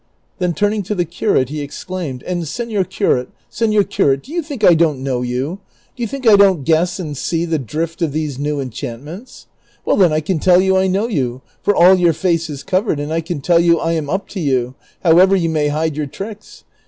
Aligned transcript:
Then 0.39 0.55
tnrning 0.55 0.83
to 0.85 0.95
the 0.95 1.05
curate 1.05 1.49
he 1.49 1.61
exclaimed," 1.61 2.23
And, 2.25 2.41
seiior 2.41 2.89
curate, 2.89 3.29
seiior 3.51 3.87
curate! 3.87 4.23
do 4.23 4.33
you 4.33 4.41
think 4.41 4.63
I 4.63 4.73
don't 4.73 5.03
know 5.03 5.21
yon? 5.21 5.59
Do 5.95 6.01
you 6.01 6.07
think 6.07 6.25
I 6.25 6.35
don't 6.35 6.63
guess 6.63 6.97
and 6.99 7.15
see 7.15 7.45
the 7.45 7.59
drift 7.59 8.01
of 8.01 8.11
these 8.11 8.39
new 8.39 8.59
enchantments? 8.59 9.45
Well, 9.85 9.97
then, 9.97 10.11
I 10.11 10.19
can 10.19 10.39
tell 10.39 10.59
you 10.59 10.75
I 10.75 10.87
know 10.87 11.05
yon, 11.07 11.41
for 11.61 11.75
all 11.75 11.93
your 11.93 12.13
face 12.13 12.49
is 12.49 12.63
covered, 12.63 12.99
and 12.99 13.13
I 13.13 13.21
can 13.21 13.41
tell 13.41 13.59
you 13.59 13.77
I 13.79 13.91
am 13.91 14.09
up 14.09 14.27
to 14.29 14.39
you, 14.39 14.73
however 15.03 15.35
you 15.35 15.49
may 15.49 15.67
hide 15.67 15.95
your 15.95 16.07
tricks. 16.07 16.63